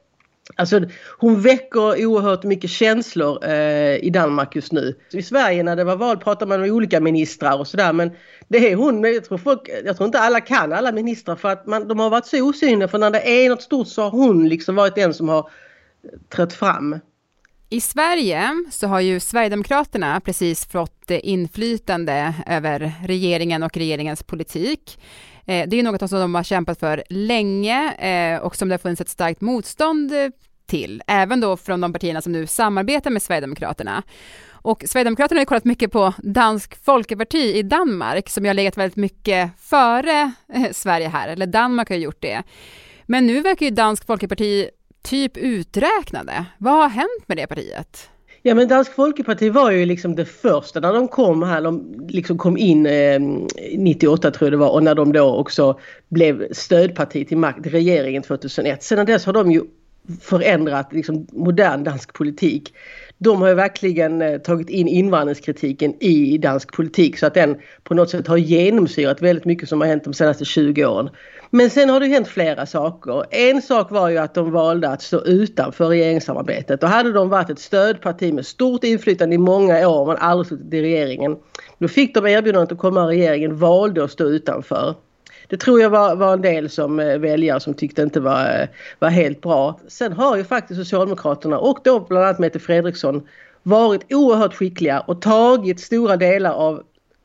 Alltså 0.56 0.80
hon 1.18 1.40
väcker 1.40 2.06
oerhört 2.06 2.44
mycket 2.44 2.70
känslor 2.70 3.44
eh, 3.44 3.96
i 3.96 4.10
Danmark 4.10 4.56
just 4.56 4.72
nu. 4.72 4.94
I 5.12 5.22
Sverige 5.22 5.62
när 5.62 5.76
det 5.76 5.84
var 5.84 5.96
val 5.96 6.18
pratade 6.18 6.48
man 6.48 6.60
med 6.60 6.70
olika 6.70 7.00
ministrar 7.00 7.58
och 7.58 7.66
sådär 7.66 7.92
men 7.92 8.10
det 8.48 8.72
är 8.72 8.76
hon, 8.76 9.04
jag 9.04 9.24
tror, 9.24 9.38
folk, 9.38 9.70
jag 9.84 9.96
tror 9.96 10.06
inte 10.06 10.20
alla 10.20 10.40
kan 10.40 10.72
alla 10.72 10.92
ministrar 10.92 11.36
för 11.36 11.48
att 11.48 11.66
man, 11.66 11.88
de 11.88 11.98
har 11.98 12.10
varit 12.10 12.26
så 12.26 12.48
osynliga 12.48 12.88
för 12.88 12.98
när 12.98 13.10
det 13.10 13.44
är 13.44 13.48
något 13.48 13.62
stort 13.62 13.88
så 13.88 14.02
har 14.02 14.10
hon 14.10 14.48
liksom 14.48 14.74
varit 14.74 14.94
den 14.94 15.14
som 15.14 15.28
har 15.28 15.38
eh, 15.38 16.18
trätt 16.28 16.52
fram. 16.52 16.98
I 17.70 17.80
Sverige 17.80 18.64
så 18.70 18.86
har 18.86 19.00
ju 19.00 19.20
Sverigedemokraterna 19.20 20.20
precis 20.20 20.66
fått 20.66 21.10
eh, 21.10 21.18
inflytande 21.22 22.34
över 22.46 22.92
regeringen 23.06 23.62
och 23.62 23.76
regeringens 23.76 24.22
politik. 24.22 24.98
Eh, 25.48 25.68
det 25.68 25.78
är 25.78 25.82
något 25.82 26.10
som 26.10 26.20
de 26.20 26.34
har 26.34 26.42
kämpat 26.42 26.78
för 26.78 27.02
länge 27.08 27.94
eh, 27.94 28.40
och 28.40 28.56
som 28.56 28.68
det 28.68 28.72
har 28.72 28.78
funnits 28.78 29.00
ett 29.00 29.08
starkt 29.08 29.40
motstånd 29.40 30.12
eh, 30.12 30.28
till, 30.66 31.02
även 31.06 31.40
då 31.40 31.56
från 31.56 31.80
de 31.80 31.92
partierna 31.92 32.22
som 32.22 32.32
nu 32.32 32.46
samarbetar 32.46 33.10
med 33.10 33.22
Sverigedemokraterna. 33.22 34.02
Och 34.50 34.84
Sverigedemokraterna 34.86 35.38
har 35.38 35.42
ju 35.42 35.46
kollat 35.46 35.64
mycket 35.64 35.92
på 35.92 36.14
Dansk 36.18 36.84
Folkeparti 36.84 37.56
i 37.56 37.62
Danmark, 37.62 38.28
som 38.28 38.44
ju 38.44 38.48
har 38.48 38.54
legat 38.54 38.76
väldigt 38.76 38.96
mycket 38.96 39.50
före 39.58 40.32
Sverige 40.72 41.08
här, 41.08 41.28
eller 41.28 41.46
Danmark 41.46 41.88
har 41.88 41.96
gjort 41.96 42.22
det. 42.22 42.42
Men 43.06 43.26
nu 43.26 43.40
verkar 43.40 43.66
ju 43.66 43.70
Dansk 43.70 44.06
Folkeparti 44.06 44.68
typ 45.02 45.36
uträknade. 45.36 46.44
Vad 46.58 46.74
har 46.74 46.88
hänt 46.88 47.24
med 47.26 47.36
det 47.36 47.46
partiet? 47.46 48.10
Ja 48.42 48.54
men 48.54 48.68
Dansk 48.68 48.92
Folkeparti 48.95 49.50
var 49.50 49.71
ju 49.71 49.87
liksom 49.87 50.14
det 50.14 50.25
första 50.25 50.80
när 50.80 50.92
de 50.92 51.09
kom 51.09 51.42
här, 51.42 51.62
de 51.62 51.99
liksom 52.09 52.38
kom 52.38 52.57
in 52.57 52.87
eh, 52.87 53.21
98 53.78 54.30
tror 54.30 54.47
jag 54.47 54.52
det 54.52 54.57
var 54.57 54.71
och 54.71 54.83
när 54.83 54.95
de 54.95 55.12
då 55.12 55.37
också 55.37 55.78
blev 56.09 56.52
stödparti 56.52 57.28
till 57.28 57.37
makt, 57.37 57.66
regeringen 57.66 58.23
2001. 58.23 58.83
Sedan 58.83 59.07
dess 59.07 59.26
har 59.26 59.33
de 59.33 59.50
ju 59.50 59.62
förändrat 60.20 60.92
liksom, 60.92 61.26
modern 61.32 61.84
dansk 61.84 62.12
politik. 62.14 62.74
De 63.18 63.42
har 63.42 63.48
ju 63.48 63.54
verkligen 63.54 64.22
eh, 64.22 64.38
tagit 64.38 64.68
in 64.70 64.88
invandringskritiken 64.88 65.94
i 66.00 66.38
dansk 66.38 66.72
politik 66.72 67.18
så 67.18 67.26
att 67.26 67.34
den 67.34 67.56
på 67.84 67.94
något 67.94 68.10
sätt 68.10 68.26
har 68.26 68.36
genomsyrat 68.36 69.22
väldigt 69.22 69.44
mycket 69.44 69.68
som 69.68 69.80
har 69.80 69.88
hänt 69.88 70.04
de 70.04 70.14
senaste 70.14 70.44
20 70.44 70.84
åren. 70.84 71.10
Men 71.50 71.70
sen 71.70 71.88
har 71.88 72.00
det 72.00 72.06
hänt 72.06 72.28
flera 72.28 72.66
saker. 72.66 73.24
En 73.30 73.62
sak 73.62 73.90
var 73.90 74.08
ju 74.08 74.18
att 74.18 74.34
de 74.34 74.50
valde 74.50 74.88
att 74.88 75.02
stå 75.02 75.24
utanför 75.24 75.88
regeringssamarbetet. 75.88 76.82
Och 76.82 76.88
hade 76.88 77.12
de 77.12 77.28
varit 77.28 77.50
ett 77.50 77.58
stödparti 77.58 78.32
med 78.32 78.46
stort 78.46 78.84
inflytande 78.84 79.34
i 79.34 79.38
många 79.38 79.88
år 79.88 80.06
men 80.06 80.16
aldrig 80.16 80.46
suttit 80.46 80.74
i 80.74 80.82
regeringen. 80.82 81.36
Då 81.78 81.88
fick 81.88 82.14
de 82.14 82.26
erbjudandet 82.26 82.72
att 82.72 82.78
komma 82.78 83.04
i 83.04 83.16
regeringen, 83.16 83.56
valde 83.56 84.04
att 84.04 84.10
stå 84.10 84.24
utanför. 84.24 84.94
Det 85.48 85.56
tror 85.56 85.80
jag 85.80 85.90
var, 85.90 86.16
var 86.16 86.32
en 86.32 86.42
del 86.42 86.70
som 86.70 87.00
eh, 87.00 87.18
väljare 87.18 87.60
som 87.60 87.74
tyckte 87.74 88.02
inte 88.02 88.20
var, 88.20 88.60
eh, 88.60 88.68
var 88.98 89.08
helt 89.08 89.40
bra. 89.40 89.80
Sen 89.88 90.12
har 90.12 90.36
ju 90.36 90.44
faktiskt 90.44 90.80
Socialdemokraterna 90.80 91.58
och 91.58 91.78
då 91.84 92.00
bland 92.00 92.24
annat 92.24 92.38
Mette 92.38 92.58
Fredriksson 92.58 93.22
varit 93.62 94.12
oerhört 94.12 94.54
skickliga 94.54 95.00
och 95.00 95.22
tagit 95.22 95.80
stora 95.80 96.16
delar 96.16 96.52
av 96.52 96.82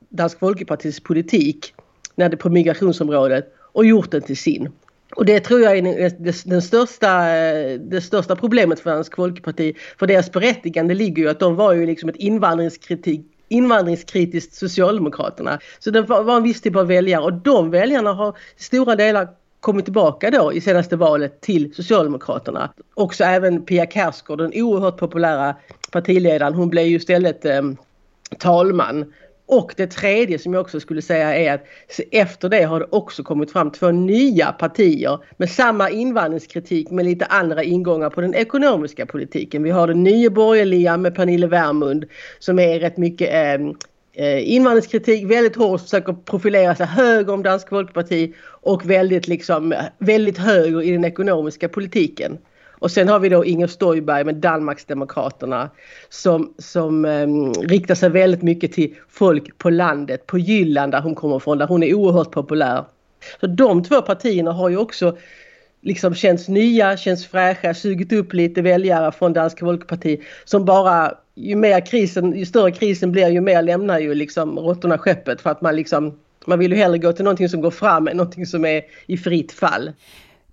Dansk 0.10 0.40
Folkepartis 0.40 1.00
politik 1.00 1.74
när 2.16 2.30
det 2.30 2.38
på 2.38 2.50
migrationsområdet 2.50 3.54
och 3.60 3.86
gjort 3.86 4.12
den 4.12 4.22
till 4.22 4.38
sin. 4.38 4.70
Och 5.16 5.26
det 5.26 5.40
tror 5.40 5.62
jag 5.62 5.78
är 5.78 6.50
den 6.50 6.62
största, 6.62 7.30
eh, 7.30 7.80
det 7.80 8.02
största 8.02 8.36
problemet 8.36 8.80
för 8.80 8.90
Dansk 8.90 9.16
Folkeparti. 9.16 9.74
För 10.00 10.08
deras 10.08 10.32
berättigande 10.32 10.94
ligger 10.94 11.24
ju 11.24 11.30
att 11.30 11.40
de 11.40 11.56
var 11.56 11.74
ju 11.74 11.86
liksom 11.86 12.10
ett 12.10 12.16
invandringskritik 12.16 13.26
invandringskritiskt 13.54 14.56
Socialdemokraterna. 14.56 15.60
Så 15.80 15.92
det 15.92 16.02
var 16.02 16.38
en 16.38 16.44
viss 16.44 16.62
typ 16.62 16.76
av 16.76 16.88
väljare 16.88 17.24
och 17.24 17.34
de 17.34 17.72
väljarna 17.72 18.14
har 18.14 18.38
stora 18.58 18.96
delar 18.96 19.28
kommit 19.60 19.86
tillbaka 19.86 20.32
då 20.32 20.54
i 20.54 20.62
senaste 20.62 20.96
valet 20.96 21.42
till 21.42 21.74
Socialdemokraterna. 21.74 22.74
Också 22.94 23.24
även 23.24 23.66
Pia 23.66 23.86
Kjaersgaard, 23.86 24.40
den 24.40 24.52
oerhört 24.56 24.98
populära 24.98 25.56
partiledaren, 25.92 26.54
hon 26.54 26.70
blev 26.70 26.86
ju 26.86 26.96
istället 26.96 27.46
eh, 27.46 27.62
talman 28.40 29.14
och 29.46 29.74
det 29.78 29.88
tredje 29.88 30.40
som 30.40 30.54
jag 30.54 30.62
också 30.62 30.80
skulle 30.80 31.02
säga 31.02 31.36
är 31.36 31.54
att 31.54 31.66
efter 32.12 32.50
det 32.50 32.64
har 32.64 32.80
det 32.80 32.88
också 32.90 33.24
kommit 33.24 33.52
fram 33.52 33.72
två 33.72 33.92
nya 33.92 34.52
partier 34.52 35.20
med 35.38 35.50
samma 35.50 35.90
invandringskritik 35.90 36.92
med 36.92 37.06
lite 37.06 37.26
andra 37.26 37.64
ingångar 37.64 38.10
på 38.10 38.22
den 38.22 38.36
ekonomiska 38.36 39.06
politiken. 39.06 39.64
Vi 39.64 39.70
har 39.70 39.88
den 39.88 40.04
nya 40.04 40.30
borgerliga 40.30 40.98
med 40.98 41.16
Pernille 41.16 41.48
Vermund 41.48 42.06
som 42.40 42.60
är 42.60 42.80
rätt 42.80 42.98
mycket 42.98 43.30
eh, 43.34 43.68
eh 44.26 44.54
invandringskritik, 44.54 45.32
väldigt 45.32 45.56
hårt, 45.56 45.82
försöker 45.82 46.14
profilera 46.14 46.76
sig 46.76 46.86
höger 46.86 47.34
om 47.34 47.44
Dansk 47.44 47.70
Folkeparti 47.70 48.34
och 48.46 48.90
väldigt, 48.90 49.28
liksom, 49.28 49.74
väldigt 49.98 50.38
höger 50.38 50.82
i 50.82 50.92
den 50.92 51.06
ekonomiska 51.06 51.70
politiken. 51.70 52.38
Och 52.84 52.92
sen 52.92 53.08
har 53.08 53.20
vi 53.20 53.30
då 53.30 53.46
Inger 53.46 53.68
Stoiberg 53.68 54.24
med 54.24 54.36
Danmarksdemokraterna 54.36 55.70
som, 56.10 56.54
som 56.58 57.06
um, 57.06 57.54
riktar 57.54 57.96
sig 57.96 58.10
väldigt 58.10 58.42
mycket 58.42 58.74
till 58.74 58.96
folk 59.10 59.58
på 59.58 59.70
landet, 59.70 60.28
på 60.28 60.38
Jylland 60.38 60.92
där 60.92 61.02
hon 61.02 61.16
kommer 61.16 61.38
ifrån, 61.38 61.58
där 61.58 61.68
hon 61.68 61.84
är 61.84 61.94
oerhört 61.94 62.32
populär. 62.32 62.86
Så 63.40 63.48
de 63.48 63.84
två 63.84 64.02
partierna 64.02 64.52
har 64.52 64.70
ju 64.70 64.78
också 64.78 65.18
liksom 65.82 66.16
känns 66.16 66.48
nya, 66.48 66.98
känns 66.98 67.28
fräscha, 67.28 67.74
sugit 67.74 68.14
upp 68.14 68.34
lite 68.34 68.62
väljare 68.62 69.12
från 69.12 69.34
Dansk 69.34 69.60
Folkeparti 69.60 70.22
som 70.46 70.66
bara 70.66 71.14
ju 71.36 71.56
mer 71.56 71.86
krisen, 71.86 72.38
ju 72.38 72.46
större 72.46 72.72
krisen 72.72 73.12
blir 73.12 73.30
ju 73.30 73.42
mer 73.42 73.62
lämnar 73.62 74.00
ju 74.00 74.16
liksom 74.16 74.60
råttorna 74.60 74.98
skeppet 74.98 75.42
för 75.42 75.50
att 75.50 75.62
man 75.62 75.76
liksom 75.76 76.20
man 76.46 76.60
vill 76.60 76.72
ju 76.72 76.78
hellre 76.78 76.98
gå 76.98 77.14
till 77.14 77.26
någonting 77.26 77.50
som 77.50 77.62
går 77.62 77.72
fram 77.72 78.08
än 78.08 78.18
någonting 78.18 78.46
som 78.46 78.66
är 78.66 78.82
i 79.08 79.18
fritt 79.18 79.52
fall. 79.52 79.92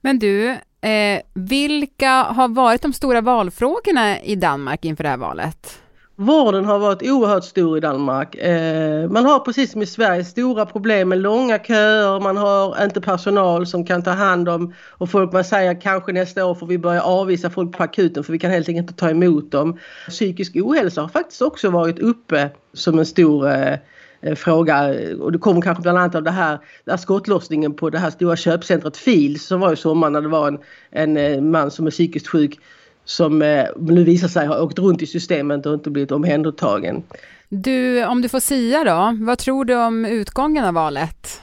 Men 0.00 0.18
du, 0.18 0.56
Eh, 0.82 1.20
vilka 1.34 2.10
har 2.10 2.48
varit 2.48 2.82
de 2.82 2.92
stora 2.92 3.20
valfrågorna 3.20 4.20
i 4.20 4.36
Danmark 4.36 4.84
inför 4.84 5.04
det 5.04 5.10
här 5.10 5.16
valet? 5.16 5.80
Vården 6.16 6.64
har 6.64 6.78
varit 6.78 7.02
oerhört 7.02 7.44
stor 7.44 7.78
i 7.78 7.80
Danmark. 7.80 8.34
Eh, 8.34 9.10
man 9.10 9.24
har 9.24 9.38
precis 9.38 9.72
som 9.72 9.82
i 9.82 9.86
Sverige 9.86 10.24
stora 10.24 10.66
problem 10.66 11.08
med 11.08 11.18
långa 11.18 11.58
köer, 11.58 12.20
man 12.20 12.36
har 12.36 12.84
inte 12.84 13.00
personal 13.00 13.66
som 13.66 13.86
kan 13.86 14.02
ta 14.02 14.10
hand 14.10 14.48
om 14.48 14.74
och 14.88 15.10
folk 15.10 15.32
man 15.32 15.44
säger 15.44 15.80
kanske 15.80 16.12
nästa 16.12 16.46
år 16.46 16.54
får 16.54 16.66
vi 16.66 16.78
börja 16.78 17.02
avvisa 17.02 17.50
folk 17.50 17.76
på 17.76 17.82
akuten 17.82 18.24
för 18.24 18.32
vi 18.32 18.38
kan 18.38 18.50
helt 18.50 18.68
enkelt 18.68 18.90
inte 18.90 19.00
ta 19.00 19.10
emot 19.10 19.52
dem. 19.52 19.78
Psykisk 20.08 20.56
ohälsa 20.56 21.00
har 21.00 21.08
faktiskt 21.08 21.42
också 21.42 21.70
varit 21.70 21.98
uppe 21.98 22.50
som 22.72 22.98
en 22.98 23.06
stor 23.06 23.50
eh, 23.50 23.76
Eh, 24.22 24.34
fråga 24.34 24.94
och 25.20 25.32
det 25.32 25.38
kommer 25.38 25.60
kanske 25.60 25.82
bland 25.82 25.98
annat 25.98 26.14
av 26.14 26.22
det 26.22 26.30
här, 26.30 26.58
den 26.84 26.92
här 26.92 26.96
skottlossningen 26.96 27.74
på 27.74 27.90
det 27.90 27.98
här 27.98 28.10
stora 28.10 28.36
köpcentret 28.36 28.96
Fils 28.96 29.46
som 29.46 29.60
var 29.60 29.72
i 29.72 29.76
sommar 29.76 30.10
när 30.10 30.20
det 30.20 30.28
var 30.28 30.48
en, 30.48 30.58
en 30.90 31.16
eh, 31.16 31.40
man 31.40 31.70
som 31.70 31.86
är 31.86 31.90
psykiskt 31.90 32.28
sjuk 32.28 32.58
som 33.04 33.42
eh, 33.42 33.66
nu 33.76 34.04
visar 34.04 34.28
sig 34.28 34.46
ha 34.46 34.62
åkt 34.62 34.78
runt 34.78 35.02
i 35.02 35.06
systemet 35.06 35.66
och 35.66 35.74
inte 35.74 35.90
blivit 35.90 36.12
omhändertagen. 36.12 37.02
Du, 37.48 38.04
om 38.04 38.22
du 38.22 38.28
får 38.28 38.40
sia 38.40 38.84
då, 38.84 39.16
vad 39.20 39.38
tror 39.38 39.64
du 39.64 39.76
om 39.76 40.04
utgången 40.04 40.64
av 40.64 40.74
valet? 40.74 41.42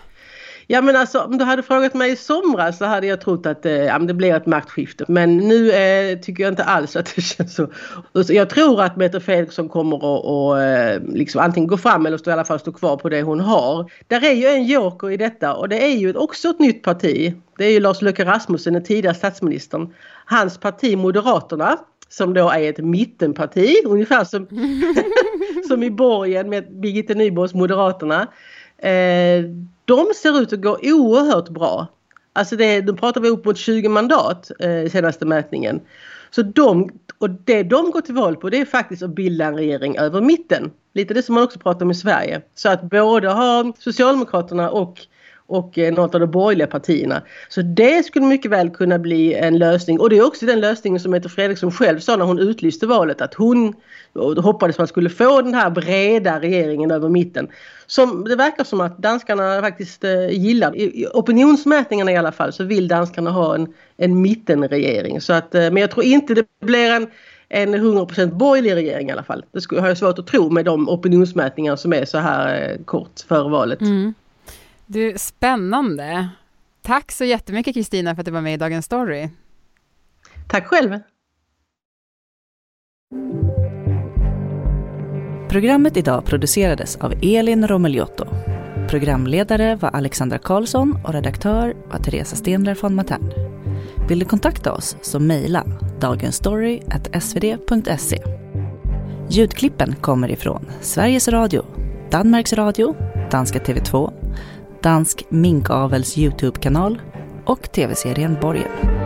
Ja 0.69 0.81
men 0.81 0.95
alltså 0.95 1.19
om 1.19 1.37
du 1.37 1.45
hade 1.45 1.63
frågat 1.63 1.93
mig 1.93 2.11
i 2.11 2.15
somras 2.15 2.77
så 2.77 2.85
hade 2.85 3.07
jag 3.07 3.21
trott 3.21 3.45
att 3.45 3.65
eh, 3.65 3.71
ja, 3.71 3.99
det 3.99 4.13
blir 4.13 4.35
ett 4.35 4.45
maktskifte. 4.45 5.05
Men 5.07 5.37
nu 5.37 5.71
eh, 5.71 6.19
tycker 6.19 6.43
jag 6.43 6.51
inte 6.51 6.63
alls 6.63 6.95
att 6.95 7.15
det 7.15 7.21
känns 7.37 7.55
så. 7.55 7.67
Jag 8.27 8.49
tror 8.49 8.81
att 8.81 8.95
Mette 8.95 9.19
Fredriksson 9.19 9.69
kommer 9.69 9.97
att 9.97 10.25
och, 10.25 10.61
eh, 10.61 11.01
liksom 11.01 11.41
antingen 11.41 11.67
gå 11.67 11.77
fram 11.77 12.05
eller 12.05 12.17
stå, 12.17 12.29
i 12.29 12.33
alla 12.33 12.45
fall 12.45 12.59
stå 12.59 12.71
kvar 12.71 12.97
på 12.97 13.09
det 13.09 13.21
hon 13.21 13.39
har. 13.39 13.91
Där 14.07 14.25
är 14.25 14.33
ju 14.33 14.47
en 14.47 14.65
joker 14.65 15.11
i 15.11 15.17
detta 15.17 15.55
och 15.55 15.69
det 15.69 15.83
är 15.83 15.97
ju 15.97 16.13
också 16.13 16.49
ett 16.49 16.59
nytt 16.59 16.83
parti. 16.83 17.33
Det 17.57 17.65
är 17.65 17.71
ju 17.71 17.79
Lars 17.79 18.01
Løkke 18.01 18.25
Rasmussen, 18.25 18.73
den 18.73 18.83
tidigare 18.83 19.15
statsministern. 19.15 19.93
Hans 20.25 20.57
parti 20.57 20.97
Moderaterna 20.97 21.77
som 22.09 22.33
då 22.33 22.49
är 22.49 22.69
ett 22.69 22.77
mittenparti, 22.77 23.75
ungefär 23.85 24.23
som, 24.23 24.47
som 25.67 25.83
i 25.83 25.91
borgen 25.91 26.49
med 26.49 26.79
Birgitta 26.79 27.13
Nyborgs 27.13 27.53
Moderaterna. 27.53 28.27
Eh, 28.77 29.43
de 29.87 30.13
ser 30.15 30.39
ut 30.41 30.53
att 30.53 30.61
gå 30.61 30.79
oerhört 30.83 31.49
bra. 31.49 31.87
Alltså 32.33 32.55
det, 32.55 32.81
då 32.81 32.95
pratar 32.95 33.21
vi 33.21 33.29
upp 33.29 33.45
mot 33.45 33.57
20 33.57 33.89
mandat 33.89 34.51
eh, 34.59 34.91
senaste 34.91 35.25
mätningen. 35.25 35.81
Så 36.31 36.41
de, 36.41 36.89
och 37.17 37.29
det 37.29 37.63
de 37.63 37.91
går 37.91 38.01
till 38.01 38.15
val 38.15 38.35
på 38.35 38.49
det 38.49 38.57
är 38.61 38.65
faktiskt 38.65 39.03
att 39.03 39.15
bilda 39.15 39.45
en 39.45 39.55
regering 39.55 39.97
över 39.97 40.21
mitten. 40.21 40.71
Lite 40.93 41.13
det 41.13 41.23
som 41.23 41.35
man 41.35 41.43
också 41.43 41.59
pratar 41.59 41.85
om 41.85 41.91
i 41.91 41.95
Sverige. 41.95 42.41
Så 42.55 42.69
att 42.69 42.81
både 42.81 43.29
ha 43.29 43.73
Socialdemokraterna 43.79 44.69
och 44.69 44.99
och 45.47 45.77
eh, 45.77 45.93
något 45.93 46.13
av 46.13 46.21
de 46.21 46.31
borgerliga 46.31 46.67
partierna. 46.67 47.21
Så 47.49 47.61
det 47.61 48.05
skulle 48.05 48.25
mycket 48.25 48.51
väl 48.51 48.69
kunna 48.69 48.99
bli 48.99 49.33
en 49.33 49.57
lösning 49.57 49.99
och 49.99 50.09
det 50.09 50.17
är 50.17 50.25
också 50.25 50.45
den 50.45 50.59
lösningen 50.59 50.99
som 50.99 51.11
Mette 51.11 51.29
Fredriksson 51.29 51.71
själv 51.71 51.99
sa 51.99 52.15
när 52.15 52.25
hon 52.25 52.39
utlyste 52.39 52.87
valet 52.87 53.21
att 53.21 53.33
hon 53.33 53.73
hoppades 54.37 54.77
man 54.77 54.87
skulle 54.87 55.09
få 55.09 55.41
den 55.41 55.53
här 55.53 55.69
breda 55.69 56.39
regeringen 56.39 56.91
över 56.91 57.09
mitten. 57.09 57.47
Som 57.85 58.23
det 58.23 58.35
verkar 58.35 58.63
som 58.63 58.81
att 58.81 58.97
danskarna 58.97 59.61
faktiskt 59.61 60.03
eh, 60.03 60.29
gillar. 60.29 60.75
I 60.75 61.07
opinionsmätningarna 61.13 62.11
i 62.11 62.17
alla 62.17 62.31
fall 62.31 62.53
så 62.53 62.63
vill 62.63 62.87
danskarna 62.87 63.31
ha 63.31 63.55
en, 63.55 63.73
en 63.97 64.21
mittenregering. 64.21 65.21
Så 65.21 65.33
att, 65.33 65.55
eh, 65.55 65.61
men 65.61 65.77
jag 65.77 65.91
tror 65.91 66.05
inte 66.05 66.33
det 66.33 66.45
blir 66.61 66.91
en 66.91 67.07
en 67.49 67.75
100% 67.75 68.31
borgerlig 68.31 68.75
regering 68.75 69.09
i 69.09 69.11
alla 69.11 69.23
fall. 69.23 69.45
Det 69.51 69.79
har 69.79 69.87
jag 69.87 69.97
svårt 69.97 70.19
att 70.19 70.27
tro 70.27 70.49
med 70.49 70.65
de 70.65 70.89
opinionsmätningar 70.89 71.75
som 71.75 71.93
är 71.93 72.05
så 72.05 72.17
här 72.17 72.77
kort 72.85 73.19
före 73.27 73.49
valet. 73.49 73.81
Mm. 73.81 74.13
Du, 74.89 75.13
spännande. 75.17 76.29
Tack 76.81 77.11
så 77.11 77.23
jättemycket 77.23 77.73
Kristina 77.73 78.15
för 78.15 78.21
att 78.21 78.25
du 78.25 78.31
var 78.31 78.41
med 78.41 78.53
i 78.53 78.57
Dagens 78.57 78.85
Story. 78.85 79.29
Tack 80.47 80.67
själv. 80.67 80.99
Programmet 85.49 85.97
idag 85.97 86.25
producerades 86.25 86.95
av 86.95 87.13
Elin 87.21 87.67
Romelioto. 87.67 88.25
Programledare 88.89 89.75
var 89.75 89.89
Alexandra 89.89 90.37
Karlsson 90.37 90.99
och 91.03 91.13
redaktör 91.13 91.75
var 91.91 91.99
Teresa 91.99 92.35
Stenler 92.35 92.77
von 92.81 92.95
Matern. 92.95 93.31
Vill 94.09 94.19
du 94.19 94.25
kontakta 94.25 94.73
oss 94.73 94.97
så 95.01 95.19
mejla 95.19 95.65
dagensstory.svd.se. 95.99 98.23
Ljudklippen 99.29 99.95
kommer 99.95 100.31
ifrån 100.31 100.65
Sveriges 100.81 101.27
Radio, 101.27 101.65
Danmarks 102.11 102.53
Radio, 102.53 102.95
danska 103.31 103.59
TV2 103.59 104.26
dansk 104.87 105.23
minkavels 105.29 106.17
Youtube-kanal 106.17 107.01
och 107.45 107.71
tv-serien 107.71 108.37
Borgen. 108.41 108.96